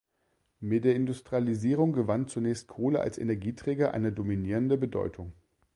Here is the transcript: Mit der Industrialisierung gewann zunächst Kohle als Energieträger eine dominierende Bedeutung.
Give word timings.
Mit 0.59 0.83
der 0.85 0.95
Industrialisierung 0.95 1.93
gewann 1.93 2.27
zunächst 2.27 2.67
Kohle 2.67 3.01
als 3.01 3.19
Energieträger 3.19 3.93
eine 3.93 4.11
dominierende 4.11 4.75
Bedeutung. 4.75 5.33